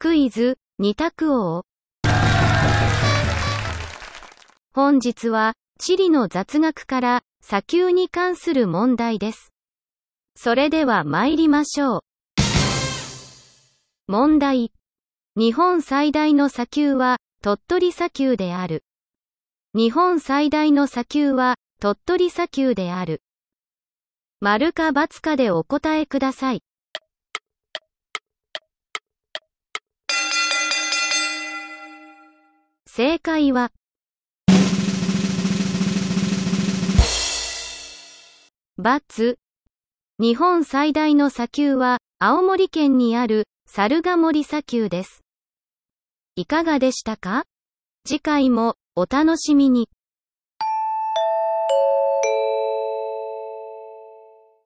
[0.00, 1.64] クイズ、二択王。
[4.72, 9.52] 本日は、地理の雑学から、砂丘に関する問題です。
[10.36, 12.00] それでは参りましょう。
[14.06, 14.70] 問題。
[15.34, 18.84] 日本最大の砂丘は、鳥取砂丘である。
[19.74, 23.20] 日本最大の砂丘は、鳥取砂丘である。
[24.40, 26.62] 丸か×かでお答えください。
[32.98, 33.70] 正解は、
[38.76, 39.38] バツ。
[40.18, 45.22] 日本最大の砂丘は、青森県にある、猿ヶ森砂丘です。
[46.34, 47.44] いかがでしたか？
[48.04, 49.88] 次回も、お楽しみに。